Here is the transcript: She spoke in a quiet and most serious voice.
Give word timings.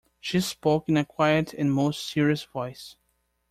She 0.19 0.41
spoke 0.41 0.89
in 0.89 0.97
a 0.97 1.05
quiet 1.05 1.53
and 1.53 1.71
most 1.71 2.07
serious 2.11 2.43
voice. 2.43 2.95